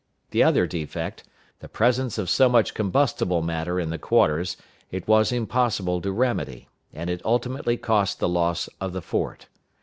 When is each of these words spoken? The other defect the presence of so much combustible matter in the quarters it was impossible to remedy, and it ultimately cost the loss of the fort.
The 0.31 0.41
other 0.41 0.65
defect 0.65 1.25
the 1.59 1.69
presence 1.69 2.17
of 2.17 2.27
so 2.27 2.49
much 2.49 2.73
combustible 2.73 3.43
matter 3.43 3.79
in 3.79 3.91
the 3.91 3.99
quarters 3.99 4.57
it 4.89 5.07
was 5.07 5.31
impossible 5.31 6.01
to 6.01 6.11
remedy, 6.11 6.67
and 6.91 7.07
it 7.07 7.21
ultimately 7.23 7.77
cost 7.77 8.19
the 8.19 8.27
loss 8.27 8.67
of 8.79 8.93
the 8.93 9.01
fort. 9.03 9.45